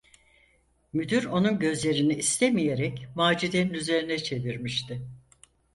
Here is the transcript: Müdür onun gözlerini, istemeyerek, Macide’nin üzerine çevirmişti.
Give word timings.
Müdür 0.93 1.25
onun 1.25 1.59
gözlerini, 1.59 2.13
istemeyerek, 2.13 3.07
Macide’nin 3.15 3.73
üzerine 3.73 4.19
çevirmişti. 4.19 5.01